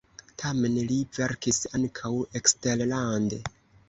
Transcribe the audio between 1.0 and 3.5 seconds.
verkis ankaŭ eksterlande.